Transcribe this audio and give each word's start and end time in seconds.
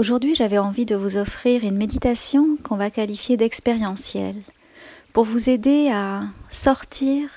Aujourd'hui, 0.00 0.34
j'avais 0.34 0.56
envie 0.56 0.86
de 0.86 0.96
vous 0.96 1.18
offrir 1.18 1.62
une 1.62 1.76
méditation 1.76 2.56
qu'on 2.64 2.76
va 2.76 2.90
qualifier 2.90 3.36
d'expérientielle 3.36 4.40
pour 5.12 5.24
vous 5.24 5.50
aider 5.50 5.90
à 5.92 6.22
sortir 6.48 7.28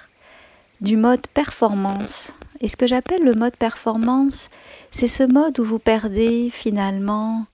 du 0.80 0.96
mode 0.96 1.28
performance. 1.28 2.32
Et 2.62 2.70
ce 2.70 2.78
que 2.78 2.88
j'appelle 2.88 3.26
le 3.26 3.34
mode 3.34 3.58
performance, 3.58 4.50
c'est 4.92 5.10
ce 5.10 5.24
mode 5.24 5.60
où 5.60 5.66
vous 5.66 5.78
perdez 5.78 6.50
finalement 6.50 7.48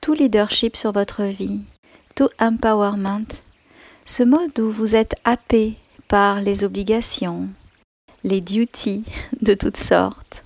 tout 0.00 0.14
leadership 0.14 0.76
sur 0.76 0.92
votre 0.92 1.24
vie, 1.24 1.60
tout 2.14 2.30
empowerment, 2.40 3.28
ce 4.06 4.22
mode 4.22 4.58
où 4.58 4.70
vous 4.70 4.96
êtes 4.96 5.14
happé 5.24 5.74
par 6.08 6.40
les 6.40 6.64
obligations, 6.64 7.50
les 8.22 8.40
duties 8.40 9.04
de 9.42 9.52
toutes 9.52 9.76
sortes. 9.76 10.42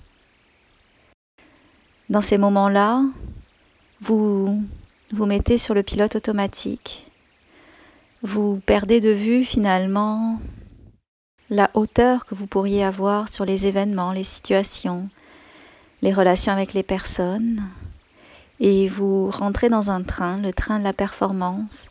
Dans 2.09 2.21
ces 2.21 2.37
moments-là, 2.37 3.05
vous 4.01 4.63
vous 5.11 5.25
mettez 5.25 5.57
sur 5.57 5.73
le 5.73 5.83
pilote 5.83 6.15
automatique. 6.15 7.05
Vous 8.21 8.61
perdez 8.65 9.01
de 9.01 9.09
vue 9.09 9.43
finalement 9.43 10.39
la 11.49 11.69
hauteur 11.73 12.25
que 12.25 12.35
vous 12.35 12.47
pourriez 12.47 12.83
avoir 12.83 13.27
sur 13.27 13.43
les 13.43 13.65
événements, 13.65 14.11
les 14.11 14.23
situations, 14.23 15.09
les 16.01 16.13
relations 16.13 16.53
avec 16.53 16.73
les 16.73 16.83
personnes. 16.83 17.63
Et 18.59 18.87
vous 18.87 19.27
rentrez 19.27 19.69
dans 19.69 19.89
un 19.89 20.03
train, 20.03 20.37
le 20.37 20.53
train 20.53 20.79
de 20.79 20.83
la 20.83 20.93
performance, 20.93 21.89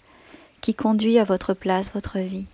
qui 0.61 0.75
conduit 0.75 1.19
à 1.19 1.25
votre 1.25 1.55
place, 1.55 1.93
votre 1.93 2.19
vie. 2.19 2.47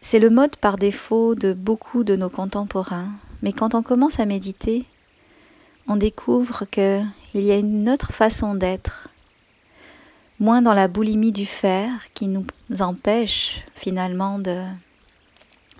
C'est 0.00 0.18
le 0.18 0.30
mode 0.30 0.56
par 0.56 0.76
défaut 0.76 1.34
de 1.34 1.52
beaucoup 1.52 2.04
de 2.04 2.16
nos 2.16 2.30
contemporains, 2.30 3.10
mais 3.42 3.52
quand 3.52 3.74
on 3.74 3.82
commence 3.82 4.20
à 4.20 4.26
méditer, 4.26 4.86
on 5.90 5.96
découvre 5.96 6.66
qu'il 6.66 7.04
y 7.34 7.50
a 7.50 7.56
une 7.56 7.90
autre 7.90 8.12
façon 8.12 8.54
d'être, 8.54 9.08
moins 10.38 10.62
dans 10.62 10.72
la 10.72 10.86
boulimie 10.86 11.32
du 11.32 11.46
faire 11.46 11.90
qui 12.14 12.28
nous 12.28 12.46
empêche 12.78 13.64
finalement 13.74 14.38
de 14.38 14.62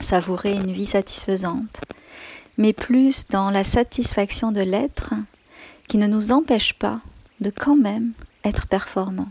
savourer 0.00 0.54
une 0.54 0.72
vie 0.72 0.87
satisfaisante, 0.87 1.81
mais 2.59 2.72
plus 2.72 3.28
dans 3.28 3.50
la 3.50 3.62
satisfaction 3.62 4.50
de 4.50 4.60
l'être 4.60 5.15
qui 5.87 5.97
ne 5.97 6.09
nous 6.09 6.32
empêche 6.32 6.75
pas 6.75 7.00
de 7.38 7.50
quand 7.50 7.77
même 7.77 8.10
être 8.42 8.66
performant. 8.66 9.28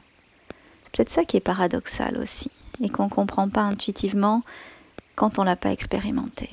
C'est 0.86 0.92
peut-être 0.96 1.10
ça 1.10 1.26
qui 1.26 1.36
est 1.36 1.42
paradoxal 1.42 2.18
aussi 2.18 2.52
et 2.82 2.88
qu'on 2.88 3.06
ne 3.06 3.10
comprend 3.10 3.50
pas 3.50 3.64
intuitivement 3.64 4.44
quand 5.16 5.40
on 5.40 5.42
ne 5.42 5.48
l'a 5.48 5.58
pas 5.58 5.74
expérimenté. 5.74 6.50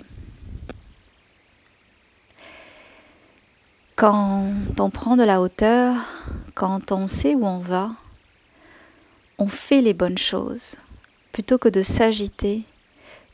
Quand 3.97 4.53
on 4.79 4.91
prend 4.91 5.17
de 5.17 5.23
la 5.23 5.41
hauteur, 5.41 5.95
quand 6.55 6.93
on 6.93 7.07
sait 7.07 7.35
où 7.35 7.47
on 7.47 7.61
va, 7.61 7.93
on 9.39 9.49
fait 9.49 9.81
les 9.81 9.95
bonnes 9.95 10.19
choses 10.19 10.77
plutôt 11.33 11.57
que 11.57 11.71
de 11.71 11.81
s'agiter 11.81 12.65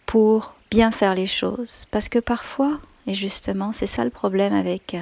pour 0.07 0.55
bien 0.71 0.93
faire 0.93 1.17
les 1.17 1.27
choses. 1.27 1.87
Parce 1.91 2.09
que 2.09 2.21
parfois, 2.21 2.79
et 3.09 3.15
justement, 3.15 3.73
c'est 3.73 3.89
ça 3.89 4.05
le 4.05 4.11
problème 4.11 4.55
avec 4.55 4.97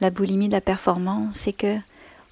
la 0.00 0.08
boulimie 0.08 0.48
de 0.48 0.54
la 0.54 0.62
performance, 0.62 1.36
c'est 1.36 1.52
que 1.52 1.76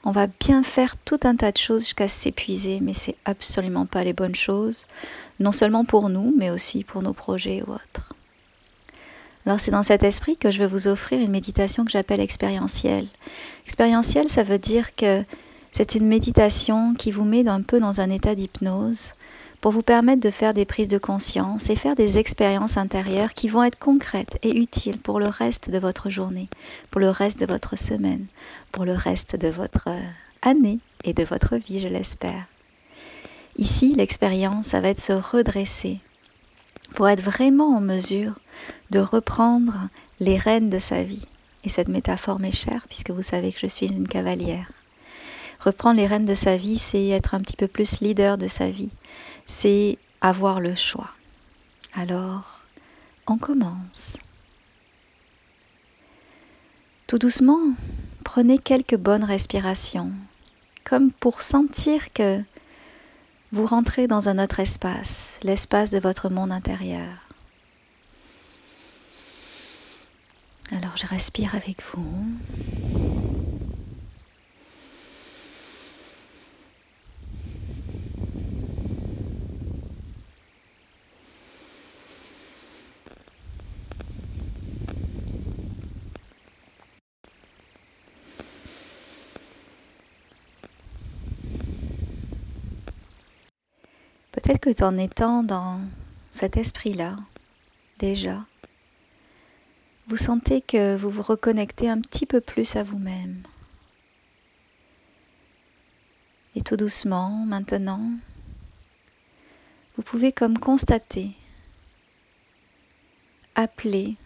on 0.05 0.11
va 0.11 0.27
bien 0.27 0.63
faire 0.63 0.97
tout 0.97 1.21
un 1.25 1.37
tas 1.37 1.53
de 1.53 1.59
choses 1.59 1.83
jusqu'à 1.83 2.09
s'épuiser, 2.09 2.79
mais 2.81 2.95
c'est 2.95 3.17
absolument 3.27 3.85
pas 3.85 4.03
les 4.03 4.15
bonnes 4.15 4.35
choses, 4.35 4.87
non 5.41 5.53
seulement 5.53 5.85
pour 5.85 6.09
nous, 6.09 6.35
mais 6.39 6.49
aussi 6.49 6.85
pour 6.85 7.03
nos 7.03 7.13
projets 7.13 7.63
ou 7.67 7.73
autres. 7.73 8.10
Alors 9.51 9.59
c'est 9.59 9.73
dans 9.73 9.83
cet 9.83 10.05
esprit 10.05 10.37
que 10.37 10.53
je 10.53 10.61
vais 10.61 10.69
vous 10.69 10.87
offrir 10.87 11.21
une 11.21 11.33
méditation 11.33 11.85
que 11.85 11.91
j'appelle 11.91 12.21
expérientielle. 12.21 13.09
Expérientielle, 13.67 14.29
ça 14.29 14.45
veut 14.45 14.61
dire 14.61 14.95
que 14.95 15.25
c'est 15.73 15.97
une 15.97 16.07
méditation 16.07 16.95
qui 16.95 17.11
vous 17.11 17.25
met 17.25 17.49
un 17.49 17.61
peu 17.61 17.81
dans 17.81 18.01
un 18.01 18.11
état 18.11 18.37
d'hypnose 18.37 19.15
pour 19.61 19.73
vous 19.73 19.83
permettre 19.83 20.21
de 20.21 20.31
faire 20.31 20.55
des 20.55 20.67
prises 20.67 20.87
de 20.87 20.99
conscience 20.99 21.69
et 21.69 21.75
faire 21.75 21.97
des 21.97 22.17
expériences 22.17 22.77
intérieures 22.77 23.35
qui 23.35 23.49
vont 23.49 23.65
être 23.65 23.77
concrètes 23.77 24.39
et 24.45 24.57
utiles 24.57 25.01
pour 25.01 25.19
le 25.19 25.27
reste 25.27 25.69
de 25.69 25.81
votre 25.81 26.11
journée, 26.11 26.49
pour 26.93 27.01
le 27.01 27.11
reste 27.11 27.41
de 27.41 27.53
votre 27.53 27.77
semaine, 27.77 28.27
pour 28.71 28.85
le 28.85 28.93
reste 28.93 29.35
de 29.35 29.49
votre 29.49 29.89
euh, 29.89 30.01
année 30.43 30.79
et 31.03 31.13
de 31.13 31.25
votre 31.25 31.57
vie, 31.57 31.81
je 31.81 31.89
l'espère. 31.89 32.47
Ici, 33.59 33.97
l'expérience, 33.97 34.67
ça 34.67 34.81
va 34.81 34.91
être 34.91 35.01
se 35.01 35.13
redresser 35.13 35.99
pour 36.95 37.09
être 37.09 37.23
vraiment 37.23 37.77
en 37.77 37.81
mesure 37.81 38.35
de 38.91 38.99
reprendre 38.99 39.89
les 40.19 40.37
rênes 40.37 40.71
de 40.71 40.79
sa 40.79 41.03
vie. 41.03 41.27
Et 41.65 41.69
cette 41.69 41.89
métaphore 41.89 42.41
m'est 42.41 42.51
chère 42.51 42.87
puisque 42.89 43.11
vous 43.11 43.23
savez 43.23 43.53
que 43.53 43.61
je 43.61 43.67
suis 43.67 43.87
une 43.87 44.09
cavalière. 44.09 44.71
Reprendre 45.61 45.99
les 45.99 46.07
rênes 46.07 46.25
de 46.25 46.35
sa 46.35 46.57
vie, 46.57 46.79
c'est 46.79 47.09
être 47.09 47.35
un 47.35 47.41
petit 47.41 47.57
peu 47.57 47.69
plus 47.69 48.01
leader 48.01 48.39
de 48.39 48.47
sa 48.47 48.71
vie. 48.71 48.91
C'est 49.47 49.99
avoir 50.21 50.61
le 50.61 50.75
choix. 50.75 51.11
Alors, 51.95 52.61
on 53.27 53.37
commence. 53.37 54.17
Tout 57.07 57.19
doucement, 57.19 57.61
prenez 58.25 58.59
quelques 58.59 58.97
bonnes 58.97 59.25
respirations, 59.25 60.13
comme 60.85 61.11
pour 61.11 61.43
sentir 61.43 62.13
que 62.13 62.43
vous 63.53 63.67
rentrez 63.67 64.07
dans 64.07 64.29
un 64.29 64.39
autre 64.39 64.61
espace, 64.61 65.41
l'espace 65.43 65.91
de 65.91 65.99
votre 65.99 66.29
monde 66.29 66.53
intérieur. 66.53 67.09
Alors 70.71 70.97
je 70.97 71.07
respire 71.07 71.57
avec 71.57 71.83
vous. 71.93 72.27
Peut-être 94.51 94.79
que 94.79 94.83
en 94.83 94.97
étant 94.97 95.45
dans 95.45 95.81
cet 96.33 96.57
esprit-là, 96.57 97.17
déjà, 98.01 98.45
vous 100.09 100.17
sentez 100.17 100.61
que 100.61 100.97
vous 100.97 101.09
vous 101.09 101.23
reconnectez 101.23 101.89
un 101.89 102.01
petit 102.01 102.27
peu 102.27 102.41
plus 102.41 102.75
à 102.75 102.83
vous-même. 102.83 103.45
Et 106.57 106.63
tout 106.63 106.77
doucement, 106.77 107.45
maintenant, 107.47 108.11
vous 109.97 110.03
pouvez 110.03 110.33
comme 110.33 110.59
constater, 110.59 111.31
appeler 113.55 114.17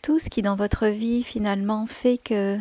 tout 0.00 0.20
ce 0.20 0.30
qui 0.30 0.42
dans 0.42 0.54
votre 0.54 0.86
vie 0.86 1.24
finalement 1.24 1.86
fait 1.86 2.18
que 2.18 2.56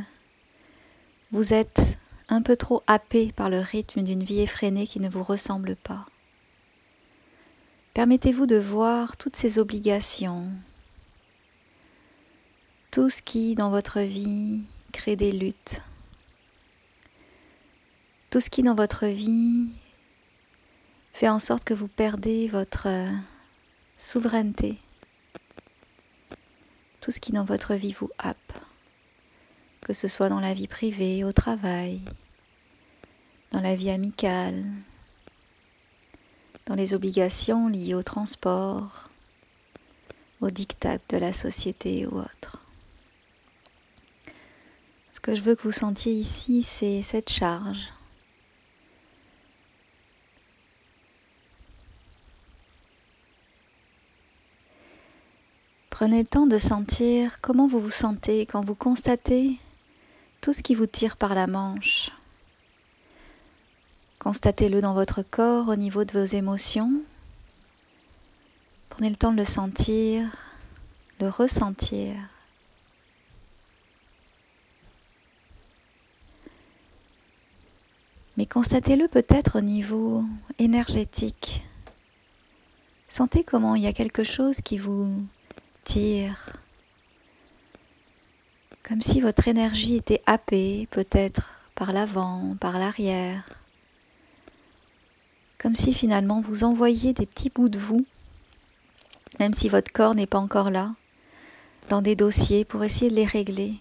vous 1.31 1.53
êtes 1.53 1.99
un 2.29 2.41
peu 2.41 2.55
trop 2.55 2.83
happé 2.87 3.31
par 3.31 3.49
le 3.49 3.59
rythme 3.59 4.03
d'une 4.03 4.23
vie 4.23 4.41
effrénée 4.41 4.85
qui 4.85 4.99
ne 4.99 5.09
vous 5.09 5.23
ressemble 5.23 5.75
pas. 5.75 6.05
Permettez-vous 7.93 8.45
de 8.45 8.55
voir 8.55 9.17
toutes 9.17 9.35
ces 9.35 9.57
obligations, 9.57 10.47
tout 12.91 13.09
ce 13.09 13.21
qui 13.21 13.55
dans 13.55 13.69
votre 13.69 13.99
vie 13.99 14.61
crée 14.93 15.15
des 15.15 15.31
luttes, 15.31 15.81
tout 18.29 18.39
ce 18.39 18.49
qui 18.49 18.61
dans 18.61 18.75
votre 18.75 19.07
vie 19.07 19.67
fait 21.13 21.29
en 21.29 21.39
sorte 21.39 21.63
que 21.63 21.73
vous 21.73 21.87
perdez 21.87 22.47
votre 22.47 22.87
souveraineté, 23.97 24.77
tout 27.01 27.11
ce 27.11 27.19
qui 27.19 27.31
dans 27.31 27.43
votre 27.43 27.73
vie 27.73 27.91
vous 27.91 28.11
happe, 28.19 28.53
que 29.89 29.95
ce 29.95 30.07
soit 30.07 30.29
dans 30.29 30.39
la 30.39 30.53
vie 30.53 30.67
privée, 30.67 31.23
au 31.23 31.31
travail, 31.31 31.99
dans 33.49 33.59
la 33.59 33.73
vie 33.73 33.89
amicale, 33.89 34.63
dans 36.67 36.75
les 36.75 36.93
obligations 36.93 37.67
liées 37.67 37.95
au 37.95 38.03
transport, 38.03 39.09
aux 40.41 40.51
dictats 40.51 40.99
de 41.09 41.17
la 41.17 41.33
société 41.33 42.05
ou 42.05 42.19
autre. 42.19 42.61
Ce 45.11 45.19
que 45.19 45.33
je 45.33 45.41
veux 45.41 45.55
que 45.55 45.63
vous 45.63 45.71
sentiez 45.71 46.13
ici, 46.13 46.61
c'est 46.61 47.01
cette 47.01 47.31
charge. 47.31 47.91
Prenez 55.89 56.19
le 56.19 56.27
temps 56.27 56.45
de 56.45 56.59
sentir 56.59 57.41
comment 57.41 57.65
vous 57.65 57.79
vous 57.79 57.89
sentez 57.89 58.45
quand 58.45 58.63
vous 58.63 58.75
constatez 58.75 59.57
tout 60.41 60.53
ce 60.53 60.63
qui 60.63 60.75
vous 60.75 60.85
tire 60.85 61.17
par 61.17 61.35
la 61.35 61.47
manche. 61.47 62.11
Constatez-le 64.19 64.81
dans 64.81 64.93
votre 64.93 65.21
corps 65.21 65.69
au 65.69 65.75
niveau 65.75 66.03
de 66.03 66.11
vos 66.11 66.25
émotions. 66.25 66.91
Prenez 68.89 69.09
le 69.09 69.15
temps 69.15 69.31
de 69.31 69.37
le 69.37 69.45
sentir, 69.45 70.29
le 71.19 71.29
ressentir. 71.29 72.15
Mais 78.37 78.45
constatez-le 78.45 79.07
peut-être 79.09 79.57
au 79.57 79.61
niveau 79.61 80.23
énergétique. 80.59 81.63
Sentez 83.09 83.43
comment 83.43 83.75
il 83.75 83.83
y 83.83 83.87
a 83.87 83.93
quelque 83.93 84.23
chose 84.23 84.61
qui 84.61 84.77
vous 84.77 85.25
tire. 85.83 86.53
Comme 88.89 89.03
si 89.03 89.21
votre 89.21 89.47
énergie 89.47 89.97
était 89.97 90.23
happée 90.25 90.87
peut-être 90.89 91.61
par 91.75 91.93
l'avant, 91.93 92.55
par 92.59 92.79
l'arrière. 92.79 93.47
Comme 95.59 95.75
si 95.75 95.93
finalement 95.93 96.41
vous 96.41 96.63
envoyiez 96.63 97.13
des 97.13 97.27
petits 97.27 97.51
bouts 97.51 97.69
de 97.69 97.77
vous, 97.77 98.07
même 99.39 99.53
si 99.53 99.69
votre 99.69 99.91
corps 99.91 100.15
n'est 100.15 100.25
pas 100.25 100.39
encore 100.39 100.71
là, 100.71 100.95
dans 101.89 102.01
des 102.01 102.15
dossiers 102.15 102.65
pour 102.65 102.83
essayer 102.83 103.11
de 103.11 103.15
les 103.15 103.25
régler, 103.25 103.75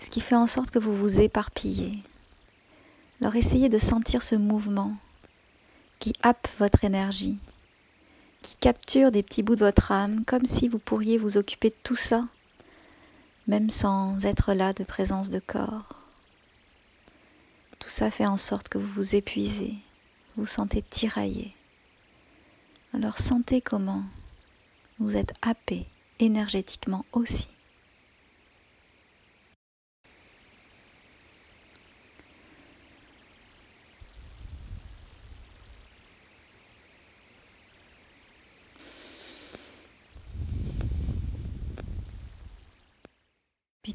ce 0.00 0.10
qui 0.10 0.20
fait 0.20 0.34
en 0.34 0.48
sorte 0.48 0.72
que 0.72 0.80
vous 0.80 0.94
vous 0.94 1.20
éparpillez. 1.20 2.00
Alors 3.20 3.36
essayez 3.36 3.68
de 3.68 3.78
sentir 3.78 4.24
ce 4.24 4.34
mouvement 4.34 4.96
qui 6.00 6.14
happe 6.24 6.48
votre 6.58 6.82
énergie, 6.82 7.38
qui 8.42 8.56
capture 8.56 9.12
des 9.12 9.22
petits 9.22 9.44
bouts 9.44 9.54
de 9.54 9.64
votre 9.64 9.92
âme, 9.92 10.24
comme 10.24 10.46
si 10.46 10.66
vous 10.66 10.80
pourriez 10.80 11.16
vous 11.16 11.36
occuper 11.36 11.70
de 11.70 11.78
tout 11.84 11.94
ça, 11.94 12.24
même 13.50 13.68
sans 13.68 14.24
être 14.24 14.54
là 14.54 14.72
de 14.72 14.84
présence 14.84 15.28
de 15.28 15.40
corps. 15.40 15.96
Tout 17.80 17.88
ça 17.88 18.08
fait 18.08 18.24
en 18.24 18.36
sorte 18.36 18.68
que 18.68 18.78
vous 18.78 18.86
vous 18.86 19.16
épuisez, 19.16 19.74
vous 20.36 20.46
sentez 20.46 20.82
tiraillé. 20.82 21.52
Alors 22.94 23.18
sentez 23.18 23.60
comment 23.60 24.04
vous 25.00 25.16
êtes 25.16 25.32
happé 25.42 25.88
énergétiquement 26.20 27.04
aussi. 27.10 27.50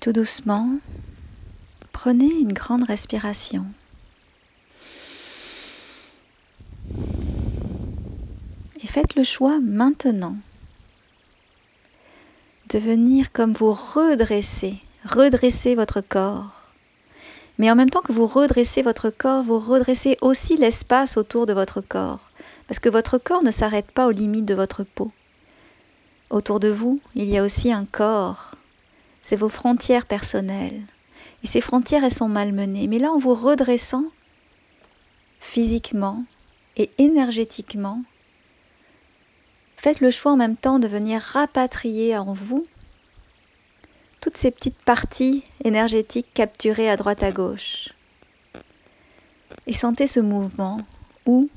Tout 0.06 0.14
doucement, 0.14 0.70
prenez 1.92 2.30
une 2.30 2.54
grande 2.54 2.84
respiration. 2.84 3.66
faites 8.86 9.16
le 9.16 9.24
choix 9.24 9.60
maintenant 9.60 10.38
de 12.70 12.78
venir 12.78 13.32
comme 13.34 13.52
vous 13.52 13.74
redresser, 13.74 14.76
redresser 15.04 15.74
votre 15.74 16.02
corps. 16.02 16.70
Mais 17.58 17.72
en 17.72 17.76
même 17.76 17.90
temps 17.90 18.02
que 18.02 18.14
vous 18.14 18.28
redressez 18.28 18.84
votre 18.84 19.10
corps, 19.10 19.44
vous 19.44 19.58
redressez 19.58 20.18
aussi 20.22 20.56
l'espace 20.56 21.18
autour 21.18 21.48
de 21.48 21.54
votre 21.54 21.82
corps, 21.82 22.30
parce 22.68 22.80
que 22.80 22.90
votre 22.90 23.18
corps 23.18 23.44
ne 23.44 23.50
s'arrête 23.50 23.90
pas 23.90 24.06
aux 24.06 24.12
limites 24.12 24.46
de 24.46 24.54
votre 24.54 24.84
peau. 24.84 25.12
Autour 26.30 26.60
de 26.60 26.70
vous, 26.70 27.02
il 27.16 27.28
y 27.28 27.40
a 27.40 27.44
aussi 27.44 27.74
un 27.74 27.86
corps. 27.86 28.55
C'est 29.26 29.36
vos 29.36 29.50
frontières 29.50 30.06
personnelles. 30.06 30.84
Et 31.44 31.48
ces 31.48 31.62
frontières, 31.62 32.04
elles 32.04 32.14
sont 32.14 32.28
malmenées. 32.30 32.86
Mais 32.86 33.00
là, 33.00 33.12
en 33.12 33.18
vous 33.18 33.34
redressant 33.34 34.04
physiquement 35.40 36.24
et 36.78 36.92
énergétiquement, 37.00 38.04
Faites 39.86 40.00
le 40.02 40.10
choix 40.10 40.32
en 40.32 40.38
même 40.38 40.58
temps 40.58 40.80
de 40.80 40.88
venir 40.88 41.22
rapatrier 41.22 42.18
en 42.18 42.34
vous 42.34 42.66
toutes 44.20 44.36
ces 44.36 44.50
petites 44.50 44.80
parties 44.80 45.44
énergétiques 45.64 46.34
capturées 46.34 46.90
à 46.90 46.96
droite 46.96 47.22
à 47.22 47.32
gauche. 47.32 47.90
Et 49.68 49.74
sentez 49.74 50.08
ce 50.08 50.20
mouvement 50.20 50.80
où 51.28 51.50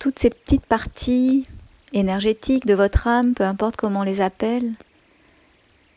toutes 0.00 0.18
ces 0.18 0.30
petites 0.30 0.66
parties 0.66 1.46
énergétiques 1.92 2.66
de 2.66 2.74
votre 2.74 3.06
âme, 3.06 3.34
peu 3.34 3.44
importe 3.44 3.76
comment 3.76 4.00
on 4.00 4.02
les 4.02 4.20
appelle, 4.20 4.72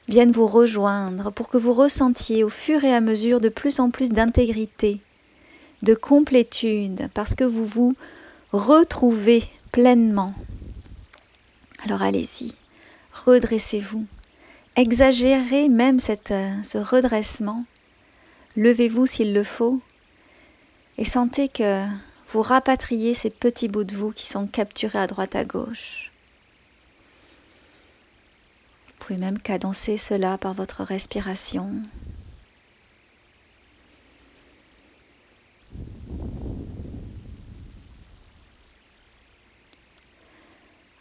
viennent 0.08 0.32
vous 0.32 0.48
rejoindre 0.48 1.32
pour 1.32 1.50
que 1.50 1.58
vous 1.58 1.74
ressentiez 1.74 2.44
au 2.44 2.50
fur 2.50 2.84
et 2.84 2.94
à 2.94 3.02
mesure 3.02 3.40
de 3.40 3.50
plus 3.50 3.80
en 3.80 3.90
plus 3.90 4.10
d'intégrité, 4.10 5.00
de 5.84 5.94
complétude, 5.94 7.10
parce 7.14 7.36
que 7.36 7.44
vous 7.44 7.66
vous 7.66 7.96
retrouvez 8.52 9.44
pleinement 9.72 10.34
alors 11.84 12.02
allez-y, 12.02 12.54
redressez-vous. 13.14 14.06
Exagérez 14.76 15.70
même 15.70 16.00
euh, 16.32 16.52
ce 16.64 16.78
redressement. 16.78 17.66
Levez-vous 18.56 19.06
s'il 19.06 19.34
le 19.34 19.44
faut 19.44 19.80
et 20.98 21.06
sentez 21.06 21.48
que 21.48 21.86
vous 22.30 22.42
rapatriez 22.42 23.14
ces 23.14 23.30
petits 23.30 23.68
bouts 23.68 23.84
de 23.84 23.96
vous 23.96 24.12
qui 24.12 24.26
sont 24.26 24.48
capturés 24.48 25.00
à 25.00 25.08
droite 25.08 25.36
à 25.36 25.46
gauche. 25.46 26.12
Pouvez 29.08 29.20
même 29.22 29.40
cadencer 29.40 29.98
cela 29.98 30.38
par 30.38 30.54
votre 30.54 30.84
respiration. 30.84 31.72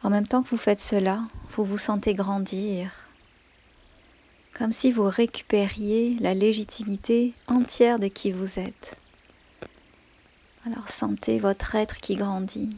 En 0.05 0.11
même 0.11 0.25
temps 0.25 0.45
que 0.45 0.51
vous 0.51 0.57
faites 0.57 0.79
cela, 0.79 1.23
vous 1.51 1.65
vous 1.65 1.79
sentez 1.79 2.15
grandir, 2.15 2.93
comme 4.53 4.71
si 4.71 4.93
vous 4.93 5.11
récupériez 5.11 6.17
la 6.21 6.33
légitimité 6.33 7.35
entière 7.49 7.99
de 7.99 8.07
qui 8.07 8.31
vous 8.31 8.61
êtes. 8.61 8.97
Alors 10.65 10.89
sentez 10.89 11.41
votre 11.41 11.75
être 11.75 11.97
qui 11.97 12.15
grandit, 12.15 12.77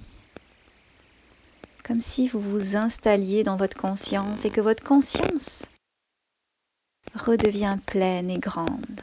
comme 1.88 2.02
si 2.02 2.28
vous 2.28 2.38
vous 2.38 2.76
installiez 2.76 3.45
dans 3.45 3.57
votre 3.57 3.76
conscience 3.76 4.45
et 4.45 4.50
que 4.50 4.61
votre 4.61 4.85
conscience 4.85 5.64
redevient 7.14 7.78
pleine 7.87 8.28
et 8.28 8.38
grande. 8.38 9.00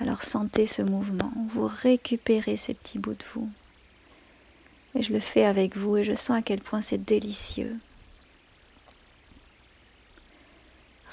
Alors 0.00 0.22
sentez 0.22 0.66
ce 0.66 0.80
mouvement, 0.80 1.32
vous 1.50 1.66
récupérez 1.66 2.56
ces 2.56 2.72
petits 2.72 2.98
bouts 2.98 3.12
de 3.12 3.24
vous. 3.34 3.50
Et 4.94 5.02
je 5.02 5.12
le 5.12 5.20
fais 5.20 5.44
avec 5.44 5.76
vous 5.76 5.98
et 5.98 6.04
je 6.04 6.14
sens 6.14 6.38
à 6.38 6.42
quel 6.42 6.62
point 6.62 6.80
c'est 6.80 7.04
délicieux. 7.04 7.74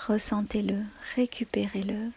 Ressentez-le, 0.08 0.84
récupérez-le. 1.16 2.12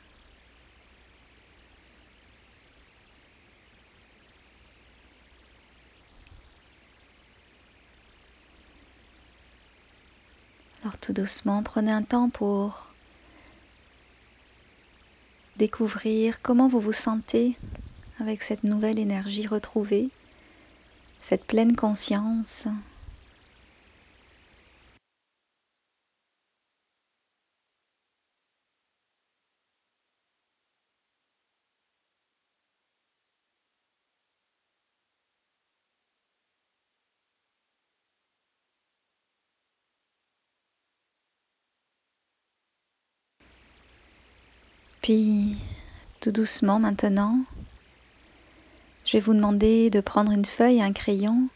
Alors 10.87 10.95
doucement, 11.13 11.63
prenez 11.63 11.93
un 11.93 12.03
temps 12.03 12.29
pour 12.29 12.93
découvrir 15.57 16.43
comment 16.43 16.69
vous 16.69 16.81
vous 16.81 16.93
sentez 16.93 17.57
avec 18.21 18.43
cette 18.43 18.65
nouvelle 18.65 18.99
énergie 18.99 19.47
retrouvée, 19.47 20.11
cette 21.21 21.45
pleine 21.45 21.77
conscience. 21.77 22.67
Puis, 45.07 45.55
tout 46.19 46.33
doucement 46.33 46.81
maintenant, 46.81 47.39
je 49.05 49.13
vais 49.13 49.21
vous 49.21 49.35
demander 49.35 49.89
de 49.89 50.01
prendre 50.01 50.33
une 50.33 50.45
feuille 50.45 50.79
et 50.79 50.83
un 50.83 50.93
crayon, 50.93 51.49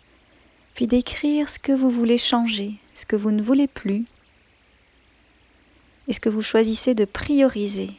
puis 0.76 0.86
d'écrire 0.86 1.48
ce 1.48 1.58
que 1.58 1.72
vous 1.72 1.90
voulez 1.90 2.16
changer, 2.16 2.74
ce 2.94 3.06
que 3.06 3.16
vous 3.16 3.32
ne 3.32 3.42
voulez 3.42 3.66
plus, 3.66 4.04
et 6.06 6.12
ce 6.12 6.20
que 6.20 6.28
vous 6.28 6.42
choisissez 6.42 6.94
de 6.94 7.04
prioriser. 7.04 7.90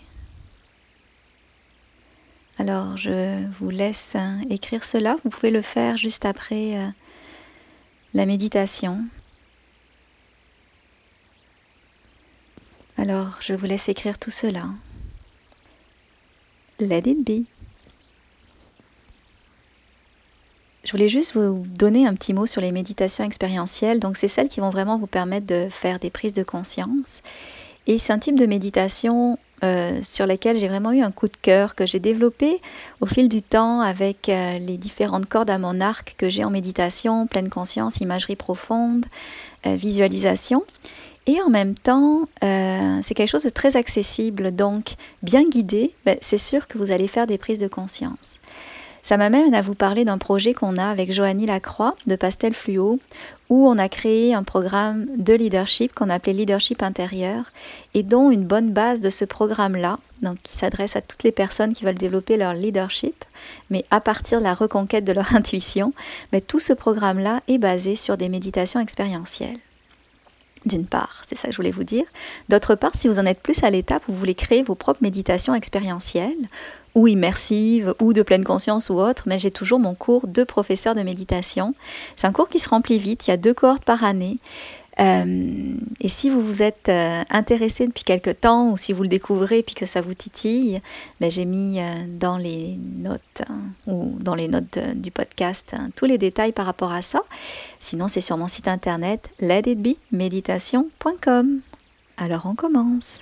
Alors, 2.58 2.96
je 2.96 3.46
vous 3.60 3.72
laisse 3.72 4.16
hein, 4.16 4.40
écrire 4.50 4.86
cela. 4.86 5.18
Vous 5.26 5.30
pouvez 5.30 5.52
le 5.52 5.62
faire 5.62 5.98
juste 5.98 6.24
après 6.24 6.78
euh, 6.78 6.88
la 8.14 8.26
méditation. 8.26 9.04
Alors, 12.98 13.42
je 13.42 13.52
vous 13.52 13.66
laisse 13.66 13.90
écrire 13.90 14.18
tout 14.18 14.32
cela. 14.32 14.70
Let 16.86 17.04
it. 17.06 17.46
Je 20.84 20.92
voulais 20.92 21.10
juste 21.10 21.36
vous 21.36 21.64
donner 21.78 22.08
un 22.08 22.16
petit 22.16 22.34
mot 22.34 22.46
sur 22.46 22.60
les 22.60 22.72
méditations 22.72 23.24
expérientielles. 23.24 24.00
Donc, 24.00 24.18
c'est 24.18 24.28
celles 24.28 24.50
qui 24.50 24.60
vont 24.60 24.72
vraiment 24.72 24.98
vous 24.98 25.08
permettre 25.08 25.46
de 25.46 25.68
faire 25.70 26.00
des 26.00 26.10
prises 26.10 26.34
de 26.34 26.44
conscience. 26.44 27.22
Et 27.88 27.98
c'est 27.98 28.14
un 28.14 28.20
type 28.20 28.38
de 28.38 28.46
méditation 28.46 29.38
euh, 29.64 30.00
sur 30.02 30.26
laquelle 30.26 30.58
j'ai 30.58 30.68
vraiment 30.68 30.92
eu 30.92 31.02
un 31.02 31.12
coup 31.12 31.28
de 31.28 31.38
cœur 31.40 31.76
que 31.76 31.86
j'ai 31.86 32.00
développé 32.00 32.60
au 33.00 33.06
fil 33.06 33.30
du 33.30 33.44
temps 33.44 33.82
avec 33.82 34.28
euh, 34.28 34.58
les 34.58 34.78
différentes 34.78 35.28
cordes 35.28 35.52
à 35.52 35.60
mon 35.60 35.82
arc 35.82 36.16
que 36.18 36.30
j'ai 36.30 36.44
en 36.44 36.50
méditation, 36.50 37.28
pleine 37.28 37.50
conscience, 37.50 38.02
imagerie 38.02 38.36
profonde, 38.36 39.06
euh, 39.68 39.76
visualisation. 39.76 40.64
Et 41.28 41.40
en 41.42 41.50
même 41.50 41.76
temps, 41.76 42.28
euh, 42.44 43.00
c'est 43.02 43.14
quelque 43.14 43.30
chose 43.30 43.44
de 43.44 43.50
très 43.50 43.76
accessible, 43.76 44.56
donc 44.56 44.96
bien 45.22 45.44
guidé, 45.44 45.94
ben, 46.06 46.18
c'est 46.22 46.40
sûr 46.40 46.68
que 46.68 46.78
vous 46.78 46.92
allez 46.92 47.08
faire 47.08 47.28
des 47.28 47.38
prises 47.38 47.60
de 47.60 47.68
conscience. 47.68 48.40
Ça 49.04 49.18
m'amène 49.18 49.56
à 49.56 49.62
vous 49.62 49.74
parler 49.74 50.06
d'un 50.06 50.20
projet 50.20 50.54
qu'on 50.54 50.78
a 50.78 50.86
avec 50.86 51.12
Joanie 51.12 51.48
Lacroix 51.48 51.96
de 52.06 52.16
Pastel 52.16 52.54
Fluo, 52.54 53.00
où 53.50 53.68
on 53.68 53.78
a 53.78 53.90
créé 53.90 54.34
un 54.34 54.44
programme 54.44 55.08
de 55.18 55.34
leadership 55.34 55.94
qu'on 55.94 56.10
appelait 56.10 56.34
Leadership 56.34 56.84
intérieur, 56.84 57.52
et 57.94 58.04
dont 58.04 58.30
une 58.30 58.46
bonne 58.46 58.72
base 58.72 59.00
de 59.00 59.10
ce 59.10 59.26
programme-là, 59.26 59.98
donc 60.22 60.38
qui 60.44 60.54
s'adresse 60.54 60.96
à 60.96 61.02
toutes 61.02 61.24
les 61.24 61.32
personnes 61.32 61.74
qui 61.74 61.84
veulent 61.84 61.96
développer 61.96 62.38
leur 62.38 62.54
leadership, 62.54 63.26
mais 63.70 63.84
à 63.90 64.02
partir 64.02 64.40
de 64.40 64.44
la 64.44 64.54
reconquête 64.54 65.04
de 65.04 65.14
leur 65.14 65.36
intuition, 65.36 65.94
mais 66.32 66.40
ben, 66.40 66.46
tout 66.46 66.60
ce 66.60 66.74
programme-là 66.74 67.42
est 67.48 67.58
basé 67.58 67.96
sur 67.96 68.18
des 68.18 68.30
méditations 68.30 68.80
expérientielles. 68.80 69.58
D'une 70.66 70.86
part, 70.86 71.24
c'est 71.28 71.36
ça 71.36 71.48
que 71.48 71.54
je 71.54 71.58
voulais 71.58 71.72
vous 71.72 71.84
dire. 71.84 72.06
D'autre 72.50 72.76
part, 72.76 72.92
si 72.96 73.08
vous 73.08 73.18
en 73.18 73.26
êtes 73.26 73.42
plus 73.42 73.64
à 73.64 73.70
l'étape 73.72 74.04
où 74.08 74.12
vous 74.12 74.18
voulez 74.20 74.36
créer 74.36 74.62
vos 74.62 74.76
propres 74.76 75.02
méditations 75.02 75.56
expérientielles, 75.56 76.48
ou 76.94 77.08
immersives, 77.08 77.96
ou 78.00 78.14
de 78.14 78.22
pleine 78.22 78.44
conscience 78.44 78.90
ou 78.90 79.00
autre, 79.00 79.24
mais 79.26 79.40
j'ai 79.40 79.52
toujours 79.52 79.80
mon 79.80 79.96
cours 79.96 80.28
de 80.28 80.44
professeur 80.44 80.94
de 80.94 81.02
méditation. 81.02 81.74
C'est 82.16 82.28
un 82.28 82.32
cours 82.32 82.50
qui 82.50 82.60
se 82.60 82.70
remplit 82.70 83.00
vite, 83.00 83.28
il 83.28 83.32
y 83.32 83.34
a 83.34 83.38
deux 83.38 83.54
cohortes 83.54 83.86
par 83.86 84.04
année. 84.04 84.38
Euh, 85.00 85.76
et 86.02 86.10
si 86.10 86.30
vous 86.30 86.42
vous 86.42 86.62
êtes 86.62 86.90
euh, 86.90 87.24
intéressé 87.30 87.88
depuis 87.88 88.04
quelque 88.04 88.30
temps 88.30 88.72
ou 88.72 88.78
si 88.78 88.92
vous 88.94 89.02
le 89.04 89.10
découvrez 89.10 89.60
et 89.60 89.64
que 89.64 89.86
ça 89.86 90.02
vous 90.02 90.14
titille, 90.14 90.82
ben 91.20 91.30
j'ai 91.32 91.46
mis 91.46 91.80
euh, 91.80 91.84
dans 92.08 92.36
les 92.38 92.78
notes 92.78 93.44
hein, 93.50 93.62
ou 93.88 94.18
dans 94.20 94.36
les 94.36 94.50
notes 94.50 94.80
du 94.96 95.12
podcast 95.12 95.74
hein, 95.74 95.90
tous 95.96 96.06
les 96.06 96.18
détails 96.18 96.52
par 96.52 96.66
rapport 96.66 96.92
à 96.92 97.02
ça. 97.02 97.24
Sinon, 97.80 98.08
c'est 98.08 98.22
sur 98.22 98.38
mon 98.38 98.48
site 98.48 98.68
internet 98.68 99.30
letitbemeditation.com. 99.40 101.62
Alors 102.18 102.46
on 102.46 102.56
commence. 102.56 103.22